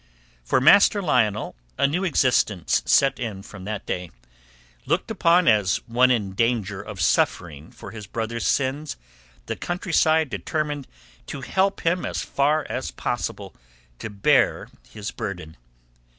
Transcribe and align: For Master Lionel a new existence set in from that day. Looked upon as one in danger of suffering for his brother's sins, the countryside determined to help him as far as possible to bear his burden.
For 0.43 0.59
Master 0.59 0.99
Lionel 0.99 1.55
a 1.77 1.85
new 1.85 2.03
existence 2.03 2.81
set 2.87 3.19
in 3.19 3.43
from 3.43 3.65
that 3.65 3.85
day. 3.85 4.09
Looked 4.87 5.11
upon 5.11 5.47
as 5.47 5.77
one 5.85 6.09
in 6.09 6.33
danger 6.33 6.81
of 6.81 6.99
suffering 6.99 7.69
for 7.69 7.91
his 7.91 8.07
brother's 8.07 8.47
sins, 8.47 8.97
the 9.45 9.55
countryside 9.55 10.31
determined 10.31 10.87
to 11.27 11.41
help 11.41 11.81
him 11.81 12.03
as 12.03 12.23
far 12.23 12.65
as 12.67 12.89
possible 12.89 13.53
to 13.99 14.09
bear 14.09 14.69
his 14.89 15.11
burden. 15.11 15.55